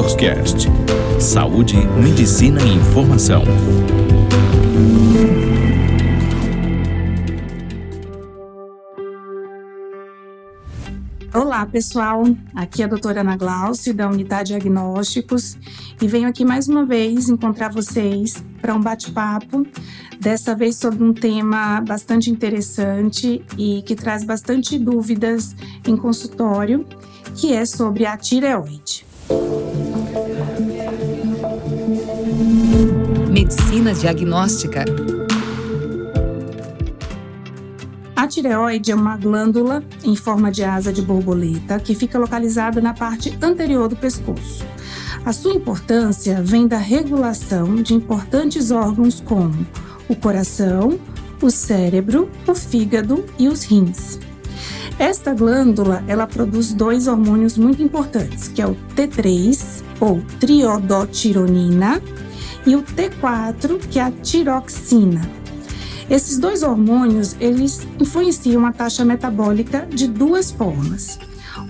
[0.00, 0.66] DoctorCast.
[1.20, 3.42] Saúde, medicina e informação.
[11.34, 12.22] Olá, pessoal.
[12.54, 15.58] Aqui é a doutora Ana Glaucio, da Unidade Diagnósticos,
[16.00, 19.66] e venho aqui mais uma vez encontrar vocês para um bate-papo,
[20.18, 25.54] dessa vez sobre um tema bastante interessante e que traz bastante dúvidas
[25.86, 26.86] em consultório,
[27.34, 29.04] que é sobre a tireoide.
[33.30, 34.84] Medicina diagnóstica.
[38.16, 42.92] A tireoide é uma glândula em forma de asa de borboleta que fica localizada na
[42.92, 44.66] parte anterior do pescoço.
[45.24, 49.64] A sua importância vem da regulação de importantes órgãos como
[50.08, 50.98] o coração,
[51.40, 54.18] o cérebro, o fígado e os rins.
[54.98, 62.02] Esta glândula, ela produz dois hormônios muito importantes, que é o T3 ou triodotironina
[62.66, 65.20] e o T4, que é a tiroxina.
[66.10, 71.18] Esses dois hormônios, eles influenciam a taxa metabólica de duas formas.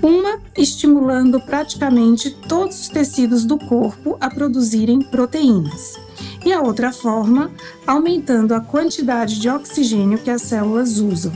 [0.03, 5.99] Uma estimulando praticamente todos os tecidos do corpo a produzirem proteínas.
[6.45, 7.51] E a outra forma,
[7.87, 11.33] aumentando a quantidade de oxigênio que as células usam.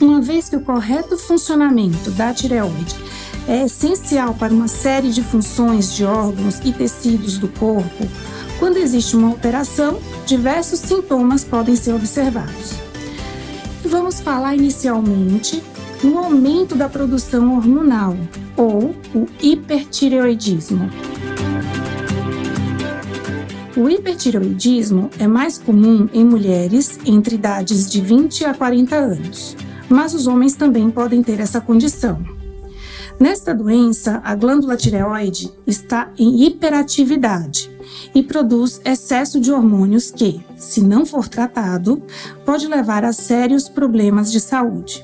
[0.00, 2.96] Uma vez que o correto funcionamento da tireoide
[3.46, 8.08] é essencial para uma série de funções de órgãos e tecidos do corpo,
[8.58, 12.74] quando existe uma alteração, diversos sintomas podem ser observados.
[13.84, 15.62] Vamos falar inicialmente
[16.02, 18.16] no aumento da produção hormonal,
[18.56, 20.90] ou o hipertireoidismo.
[23.76, 29.56] O hipertireoidismo é mais comum em mulheres entre idades de 20 a 40 anos,
[29.88, 32.20] mas os homens também podem ter essa condição.
[33.20, 37.77] Nesta doença, a glândula tireoide está em hiperatividade
[38.14, 42.02] e produz excesso de hormônios que, se não for tratado,
[42.44, 45.02] pode levar a sérios problemas de saúde.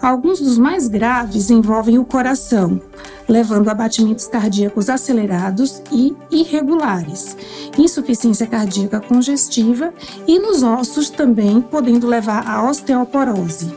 [0.00, 2.80] Alguns dos mais graves envolvem o coração,
[3.28, 7.36] levando a batimentos cardíacos acelerados e irregulares,
[7.78, 9.92] insuficiência cardíaca congestiva
[10.26, 13.72] e nos ossos também podendo levar à osteoporose.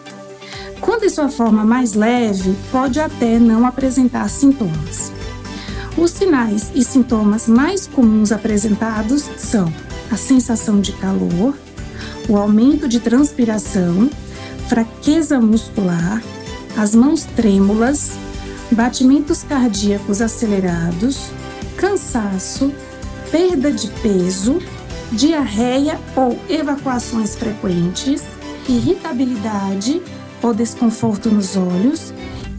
[0.81, 5.14] Quando em sua forma mais leve, pode até não apresentar sintomas.
[5.97, 9.73] Os sinais e sintomas mais comuns apresentados são
[10.11, 11.57] a sensação de calor,
[12.27, 14.09] o aumento de transpiração,
[14.67, 16.21] fraqueza muscular,
[16.77, 18.11] as mãos trêmulas,
[18.71, 21.29] batimentos cardíacos acelerados,
[21.77, 22.73] cansaço,
[23.31, 24.59] perda de peso,
[25.13, 28.21] diarreia ou evacuações frequentes,
[28.67, 30.01] irritabilidade
[30.43, 32.13] ou desconforto nos olhos,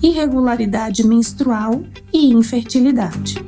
[0.06, 3.44] irregularidade menstrual e infertilidade.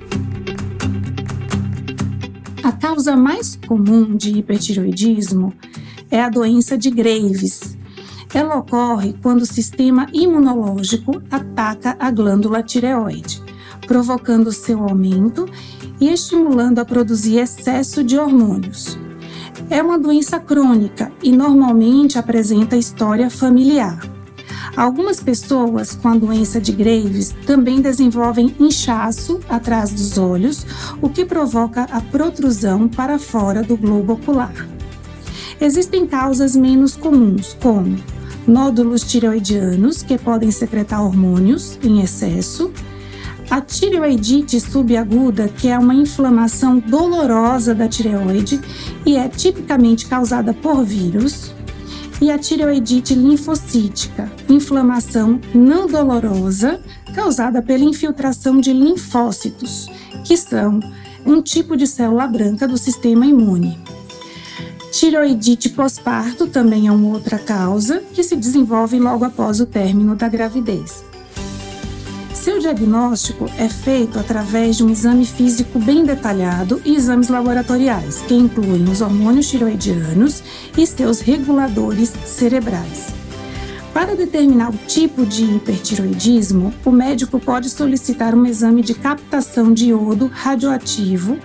[2.65, 5.55] A causa mais comum de hipertiroidismo
[6.11, 7.77] é a doença de Graves.
[8.35, 13.41] Ela ocorre quando o sistema imunológico ataca a glândula tireoide,
[13.87, 15.49] provocando seu aumento
[16.01, 18.99] e estimulando a produzir excesso de hormônios.
[19.71, 24.18] É uma doença crônica e normalmente apresenta história familiar.
[24.79, 30.65] Algumas pessoas com a doença de Graves também desenvolvem inchaço atrás dos olhos,
[31.03, 34.55] o que provoca a protrusão para fora do globo ocular.
[35.61, 37.99] Existem causas menos comuns, como
[38.47, 42.71] nódulos tireoidianos, que podem secretar hormônios em excesso,
[43.51, 48.61] a tireoidite subaguda, que é uma inflamação dolorosa da tireoide
[49.05, 51.53] e é tipicamente causada por vírus,
[52.21, 56.81] e a tireoidite linfocítica, inflamação não dolorosa
[57.15, 59.89] causada pela infiltração de linfócitos,
[60.25, 60.81] que são
[61.25, 63.79] um tipo de célula branca do sistema imune.
[64.91, 70.29] Tireoidite pós-parto também é uma outra causa que se desenvolve logo após o término da
[70.29, 71.08] gravidez.
[72.49, 78.33] Seu diagnóstico é feito através de um exame físico bem detalhado e exames laboratoriais, que
[78.33, 80.43] incluem os hormônios tiroidianos
[80.75, 83.09] e seus reguladores cerebrais.
[83.93, 89.91] Para determinar o tipo de hipertiroidismo, o médico pode solicitar um exame de captação de
[89.91, 91.37] iodo radioativo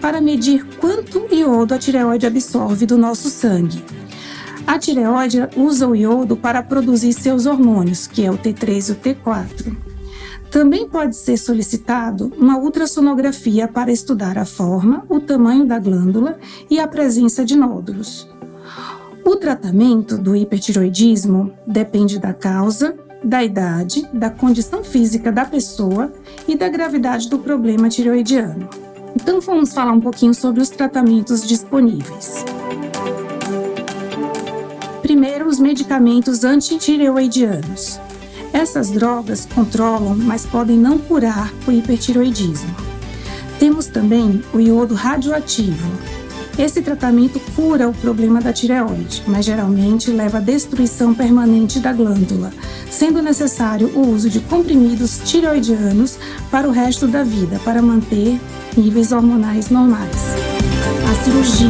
[0.00, 3.82] para medir quanto iodo a tireoide absorve do nosso sangue.
[4.64, 8.94] A tireoide usa o iodo para produzir seus hormônios, que é o T3 e o
[8.94, 9.91] T4.
[10.52, 16.38] Também pode ser solicitado uma ultrassonografia para estudar a forma, o tamanho da glândula
[16.68, 18.28] e a presença de nódulos.
[19.24, 22.94] O tratamento do hipertiroidismo depende da causa,
[23.24, 26.12] da idade, da condição física da pessoa
[26.46, 28.68] e da gravidade do problema tireoidiano.
[29.16, 32.44] Então vamos falar um pouquinho sobre os tratamentos disponíveis.
[35.00, 37.98] Primeiro, os medicamentos antitireoidianos.
[38.52, 42.74] Essas drogas controlam, mas podem não curar o hipertireoidismo.
[43.58, 45.88] Temos também o iodo radioativo.
[46.58, 52.52] Esse tratamento cura o problema da tireoide, mas geralmente leva à destruição permanente da glândula,
[52.90, 56.18] sendo necessário o uso de comprimidos tireoidianos
[56.50, 58.38] para o resto da vida para manter
[58.76, 60.34] níveis hormonais normais.
[61.10, 61.68] A cirurgia.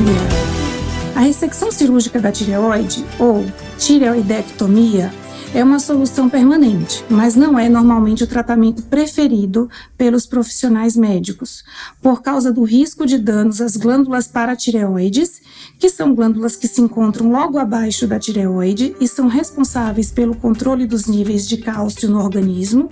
[1.15, 3.45] A ressecção cirúrgica da tireoide, ou
[3.79, 5.13] tireoidectomia,
[5.55, 9.69] é uma solução permanente, mas não é normalmente o tratamento preferido
[9.99, 11.63] pelos profissionais médicos,
[12.01, 15.43] por causa do risco de danos às glândulas paratireoides,
[15.79, 20.87] que são glândulas que se encontram logo abaixo da tireoide e são responsáveis pelo controle
[20.87, 22.89] dos níveis de cálcio no organismo,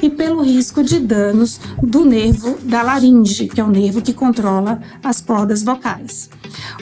[0.00, 4.80] e pelo risco de danos do nervo da laringe, que é o nervo que controla
[5.02, 6.30] as cordas vocais.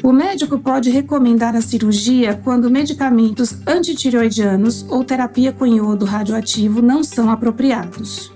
[0.02, 7.04] O médico pode recomendar a cirurgia quando medicamentos antitireoidianos ou terapia com iodo radioativo não
[7.04, 8.32] são apropriados.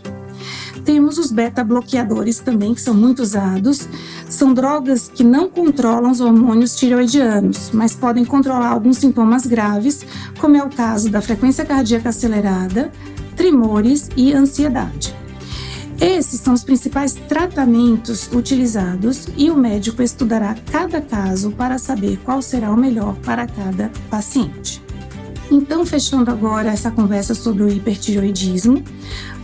[0.85, 3.89] Temos os beta-bloqueadores também, que são muito usados.
[4.29, 10.07] São drogas que não controlam os hormônios tireoidianos, mas podem controlar alguns sintomas graves,
[10.39, 12.93] como é o caso da frequência cardíaca acelerada,
[13.35, 15.17] tremores e ansiedade.
[16.01, 22.41] Esses são os principais tratamentos utilizados e o médico estudará cada caso para saber qual
[22.41, 24.86] será o melhor para cada paciente.
[25.51, 28.83] Então, fechando agora essa conversa sobre o hipertiroidismo,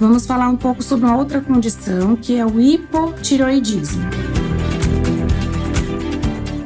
[0.00, 4.02] vamos falar um pouco sobre uma outra condição que é o hipotiroidismo.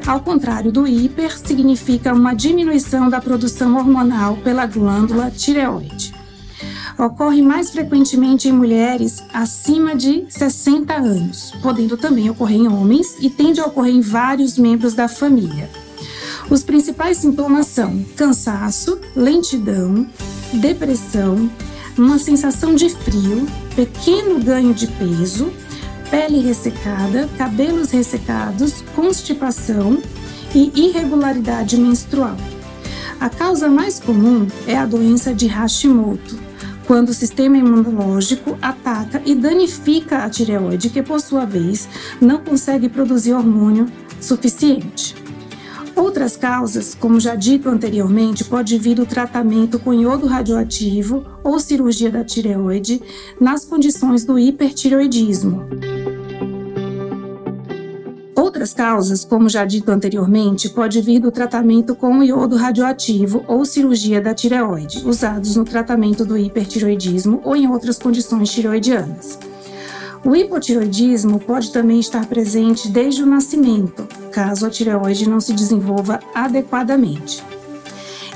[0.06, 6.16] Ao contrário do hiper, significa uma diminuição da produção hormonal pela glândula tireoide
[6.98, 13.28] ocorre mais frequentemente em mulheres acima de 60 anos, podendo também ocorrer em homens e
[13.28, 15.68] tende a ocorrer em vários membros da família.
[16.48, 20.06] Os principais sintomas são cansaço, lentidão,
[20.52, 21.50] depressão,
[21.98, 25.52] uma sensação de frio, pequeno ganho de peso,
[26.08, 30.00] pele ressecada, cabelos ressecados, constipação
[30.54, 32.37] e irregularidade menstrual.
[33.19, 36.38] A causa mais comum é a doença de Hashimoto,
[36.87, 41.88] quando o sistema imunológico ataca e danifica a tireoide, que por sua vez
[42.20, 43.87] não consegue produzir hormônio
[44.20, 45.25] suficiente.
[45.96, 52.10] Outras causas, como já dito anteriormente, pode vir do tratamento com iodo radioativo ou cirurgia
[52.10, 53.00] da tireoide
[53.40, 55.66] nas condições do hipertireoidismo.
[58.37, 64.20] Outras causas, como já dito anteriormente, pode vir do tratamento com iodo radioativo ou cirurgia
[64.20, 69.38] da tireoide, usados no tratamento do hipertireoidismo ou em outras condições tireoidianas.
[70.26, 76.19] O hipotiroidismo pode também estar presente desde o nascimento, caso a tireoide não se desenvolva
[76.34, 77.44] adequadamente.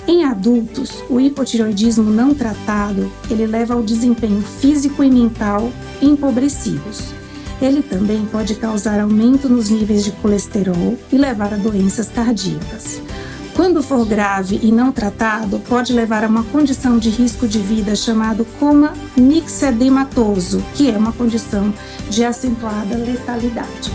[0.06, 5.68] Em adultos, o hipotiroidismo não tratado, ele leva ao desempenho físico e mental
[6.00, 7.12] empobrecidos.
[7.60, 13.02] Ele também pode causar aumento nos níveis de colesterol e levar a doenças cardíacas.
[13.60, 17.94] Quando for grave e não tratado, pode levar a uma condição de risco de vida
[17.94, 21.70] chamado coma nixedematoso, que é uma condição
[22.08, 23.92] de acentuada letalidade.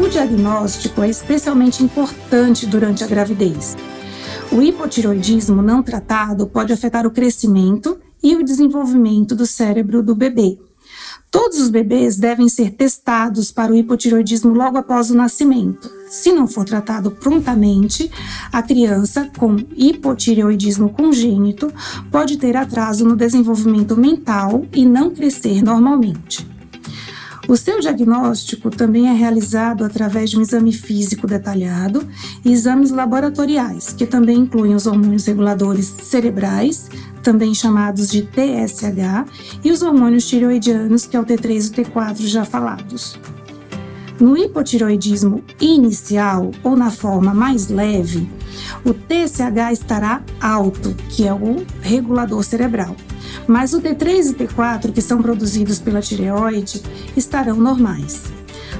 [0.00, 3.76] O diagnóstico é especialmente importante durante a gravidez.
[4.52, 10.56] O hipotiroidismo não tratado pode afetar o crescimento e o desenvolvimento do cérebro do bebê,
[11.30, 15.97] Todos os bebês devem ser testados para o hipotiroidismo logo após o nascimento.
[16.10, 18.10] Se não for tratado prontamente,
[18.52, 21.72] a criança com hipotireoidismo congênito
[22.10, 26.46] pode ter atraso no desenvolvimento mental e não crescer normalmente.
[27.48, 32.06] O seu diagnóstico também é realizado através de um exame físico detalhado
[32.44, 36.90] e exames laboratoriais, que também incluem os hormônios reguladores cerebrais,
[37.22, 39.24] também chamados de TSH,
[39.64, 43.18] e os hormônios tireoidianos, que é o T3 e o T4 já falados.
[44.20, 48.28] No hipotiroidismo inicial ou na forma mais leve,
[48.84, 52.96] o TSH estará alto, que é o regulador cerebral,
[53.46, 56.82] mas o T3 e T4, que são produzidos pela tireoide,
[57.16, 58.24] estarão normais.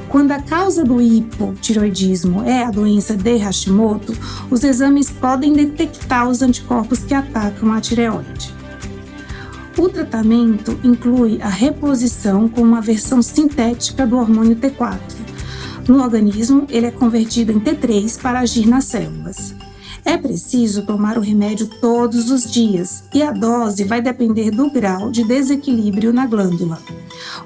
[0.09, 4.16] Quando a causa do hipotiroidismo é a doença de Hashimoto,
[4.50, 8.52] os exames podem detectar os anticorpos que atacam a tireoide.
[9.76, 15.28] O tratamento inclui a reposição com uma versão sintética do hormônio T4.
[15.88, 19.54] No organismo, ele é convertido em T3 para agir nas células.
[20.04, 25.11] É preciso tomar o remédio todos os dias e a dose vai depender do grau
[25.11, 26.78] de desequilíbrio na glândula.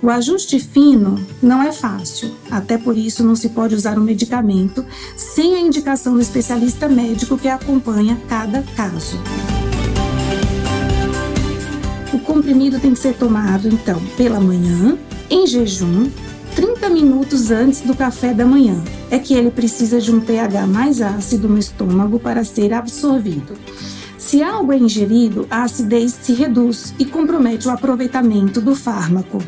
[0.02, 4.84] O ajuste fino não é fácil, até por isso não se pode usar um medicamento
[5.16, 9.18] sem a indicação do especialista médico que acompanha cada caso.
[12.12, 14.99] O comprimido tem que ser tomado então pela manhã,
[15.30, 16.11] em jejum,
[16.54, 18.82] 30 minutos antes do café da manhã.
[19.11, 23.54] É que ele precisa de um pH mais ácido no estômago para ser absorvido.
[24.18, 29.38] Se algo é ingerido, a acidez se reduz e compromete o aproveitamento do fármaco.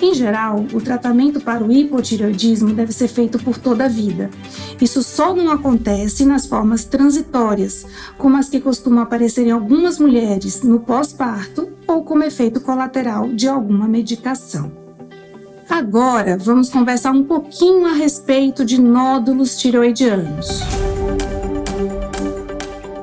[0.00, 4.28] Em geral, o tratamento para o hipotireoidismo deve ser feito por toda a vida.
[4.80, 7.86] Isso só não acontece nas formas transitórias,
[8.18, 13.48] como as que costumam aparecer em algumas mulheres no pós-parto ou como efeito colateral de
[13.48, 14.83] alguma medicação.
[15.68, 20.60] Agora vamos conversar um pouquinho a respeito de nódulos tiroidianos.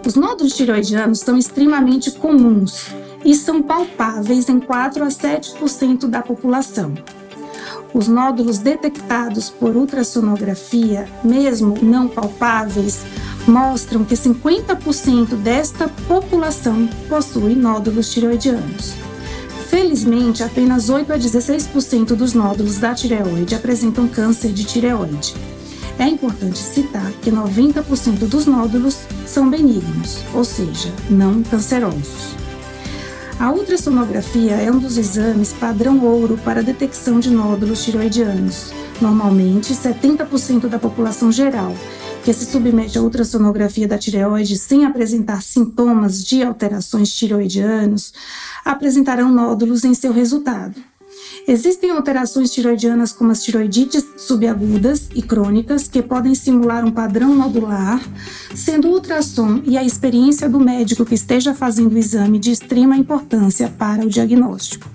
[0.05, 2.87] Os nódulos tiroidianos são extremamente comuns
[3.25, 6.93] e são palpáveis em 4 a 7% da população.
[7.93, 13.01] Os nódulos detectados por ultrassonografia, mesmo não palpáveis,
[13.47, 19.10] mostram que 50% desta população possui nódulos tiroidianos.
[19.71, 25.33] Felizmente, apenas 8 a 16% dos nódulos da tireoide apresentam câncer de tireoide.
[25.97, 32.35] É importante citar que 90% dos nódulos são benignos, ou seja, não cancerosos.
[33.39, 38.73] A ultrassonografia é um dos exames padrão ouro para detecção de nódulos tireoidianos.
[38.99, 41.73] Normalmente, 70% da população geral
[42.23, 48.13] que se submete à ultrassonografia da tireoide sem apresentar sintomas de alterações tireoidianos
[48.63, 50.75] apresentarão nódulos em seu resultado.
[51.47, 57.99] Existem alterações tiroidianas como as tiroidites subagudas e crônicas que podem simular um padrão nodular,
[58.55, 62.95] sendo o ultrassom e a experiência do médico que esteja fazendo o exame de extrema
[62.95, 64.87] importância para o diagnóstico.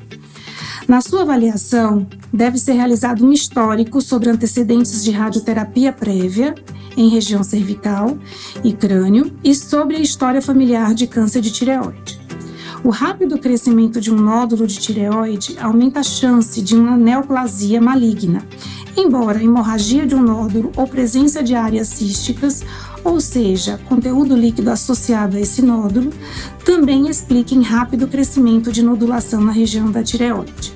[0.87, 6.55] Na sua avaliação, deve ser realizado um histórico sobre antecedentes de radioterapia prévia
[6.97, 8.17] em região cervical
[8.65, 12.21] e crânio e sobre a história familiar de câncer de tireoide.
[12.85, 18.47] O rápido crescimento de um nódulo de tireoide aumenta a chance de uma neoplasia maligna,
[18.97, 22.65] embora hemorragia de um nódulo ou presença de áreas císticas,
[23.03, 26.11] ou seja, conteúdo líquido associado a esse nódulo,
[26.65, 30.76] também expliquem rápido crescimento de nodulação na região da tireoide.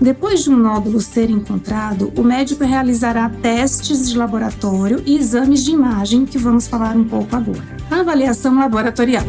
[0.00, 5.72] Depois de um nódulo ser encontrado, o médico realizará testes de laboratório e exames de
[5.72, 7.76] imagem, que vamos falar um pouco agora.
[7.90, 9.24] Avaliação laboratorial.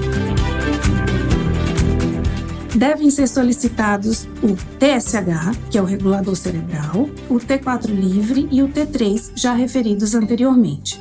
[2.76, 8.68] Devem ser solicitados o TSH, que é o regulador cerebral, o T4 livre e o
[8.68, 11.00] T3, já referidos anteriormente.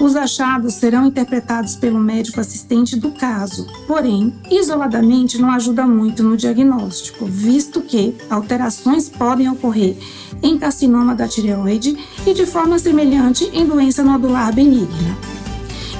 [0.00, 6.36] Os achados serão interpretados pelo médico assistente do caso, porém, isoladamente não ajuda muito no
[6.36, 9.96] diagnóstico, visto que alterações podem ocorrer
[10.42, 11.96] em carcinoma da tireoide
[12.26, 15.16] e de forma semelhante em doença nodular benigna.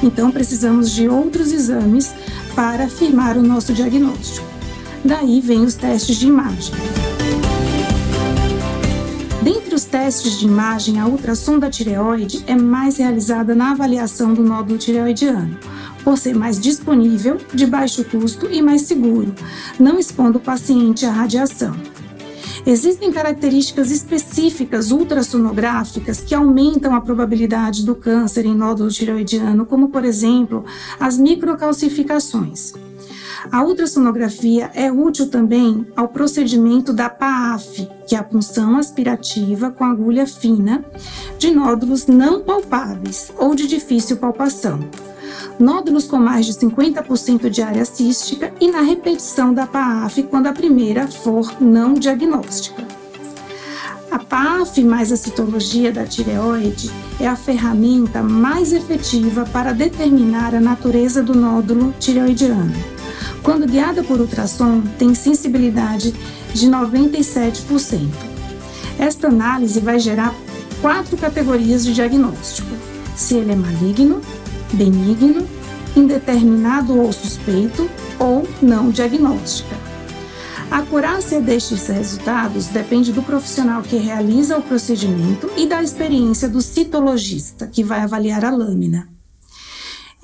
[0.02, 2.12] Então, precisamos de outros exames
[2.54, 4.46] para afirmar o nosso diagnóstico.
[5.04, 6.74] Daí vem os testes de imagem.
[9.94, 15.56] Testes de imagem, a ultrassom da tireoide é mais realizada na avaliação do nódulo tireoidiano,
[16.02, 19.32] por ser mais disponível, de baixo custo e mais seguro,
[19.78, 21.76] não expondo o paciente à radiação.
[22.66, 30.04] Existem características específicas ultrassonográficas que aumentam a probabilidade do câncer em nódulo tireoidiano, como, por
[30.04, 30.64] exemplo,
[30.98, 32.72] as microcalcificações.
[33.50, 39.84] A ultrassonografia é útil também ao procedimento da PAF, que é a punção aspirativa com
[39.84, 40.84] agulha fina
[41.38, 44.80] de nódulos não palpáveis ou de difícil palpação.
[45.58, 50.52] Nódulos com mais de 50% de área cística e na repetição da PAF quando a
[50.52, 52.82] primeira for não diagnóstica.
[54.10, 60.60] A PAF mais a citologia da tireoide é a ferramenta mais efetiva para determinar a
[60.60, 63.03] natureza do nódulo tireoidiano
[63.44, 66.14] quando guiada por ultrassom, tem sensibilidade
[66.54, 68.08] de 97%.
[68.98, 70.34] Esta análise vai gerar
[70.80, 72.70] quatro categorias de diagnóstico:
[73.14, 74.22] se ele é maligno,
[74.72, 75.46] benigno,
[75.94, 79.76] indeterminado ou suspeito ou não diagnóstica.
[80.70, 86.62] A acurácia destes resultados depende do profissional que realiza o procedimento e da experiência do
[86.62, 89.13] citologista, que vai avaliar a lâmina.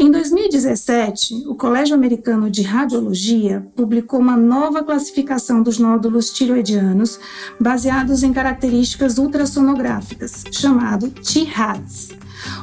[0.00, 7.20] Em 2017, o Colégio Americano de Radiologia publicou uma nova classificação dos nódulos tiroidianos
[7.60, 12.12] baseados em características ultrassonográficas, chamado THADS.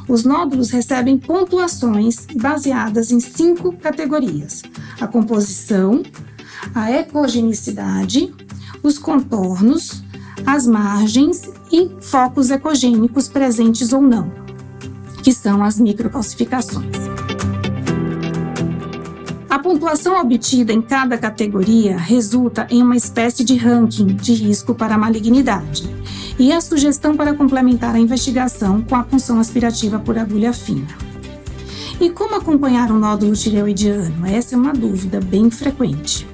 [0.08, 4.64] Os nódulos recebem pontuações baseadas em cinco categorias:
[5.00, 6.02] a composição,
[6.74, 8.34] a ecogenicidade,
[8.82, 10.02] os contornos,
[10.44, 14.28] as margens e focos ecogênicos presentes ou não,
[15.22, 17.07] que são as microcalcificações.
[19.50, 24.94] A pontuação obtida em cada categoria resulta em uma espécie de ranking de risco para
[24.94, 25.88] a malignidade
[26.38, 30.86] e a sugestão para complementar a investigação com a punção aspirativa por agulha fina.
[31.98, 34.26] E como acompanhar o nódulo tireoidiano?
[34.26, 36.28] Essa é uma dúvida bem frequente.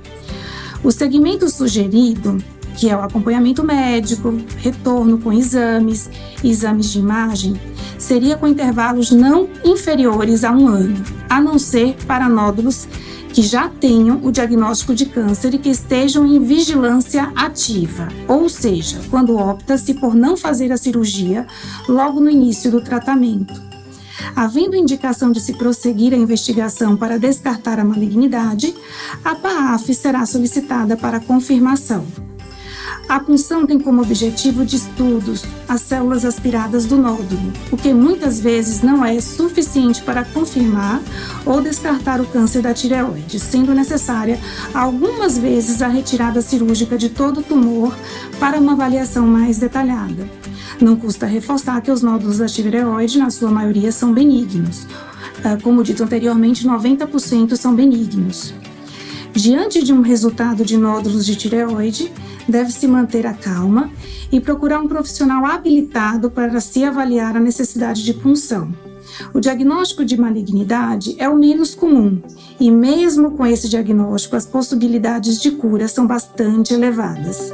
[0.82, 2.38] O segmento sugerido,
[2.76, 6.10] que é o acompanhamento médico, retorno com exames
[6.42, 7.54] exames de imagem,
[7.96, 12.88] seria com intervalos não inferiores a um ano, a não ser para nódulos
[13.34, 19.00] que já tenham o diagnóstico de câncer e que estejam em vigilância ativa, ou seja,
[19.10, 21.44] quando opta-se por não fazer a cirurgia
[21.88, 23.52] logo no início do tratamento.
[24.36, 28.72] Havendo indicação de se prosseguir a investigação para descartar a malignidade,
[29.24, 32.06] a PAAF será solicitada para confirmação.
[33.08, 38.40] A punção tem como objetivo de estudos as células aspiradas do nódulo, o que muitas
[38.40, 41.00] vezes não é suficiente para confirmar
[41.44, 44.38] ou descartar o câncer da tireoide, sendo necessária
[44.72, 47.94] algumas vezes a retirada cirúrgica de todo o tumor
[48.40, 50.28] para uma avaliação mais detalhada.
[50.80, 54.86] Não custa reforçar que os nódulos da tireoide, na sua maioria, são benignos.
[55.44, 58.54] Ah, como dito anteriormente, 90% são benignos.
[59.34, 62.10] Diante de um resultado de nódulos de tireoide,
[62.48, 63.90] deve-se manter a calma
[64.30, 68.72] e procurar um profissional habilitado para se avaliar a necessidade de punção.
[69.34, 72.22] O diagnóstico de malignidade é o menos comum
[72.60, 77.52] e, mesmo com esse diagnóstico, as possibilidades de cura são bastante elevadas.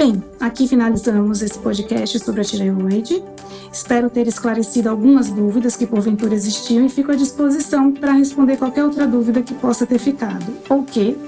[0.00, 3.22] Bem, aqui finalizamos esse podcast sobre a tireoide.
[3.70, 8.82] Espero ter esclarecido algumas dúvidas que porventura existiam e fico à disposição para responder qualquer
[8.82, 11.18] outra dúvida que possa ter ficado ou que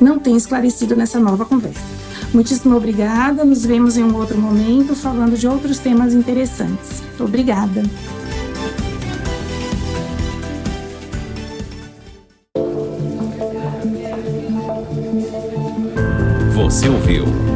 [0.00, 1.80] não tenha esclarecido nessa nova conversa.
[2.32, 7.02] Muitíssimo obrigada, nos vemos em um outro momento falando de outros temas interessantes.
[7.18, 7.82] Obrigada.
[16.54, 17.55] Você ouviu